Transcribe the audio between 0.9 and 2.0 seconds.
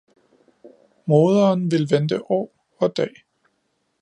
Moderen ville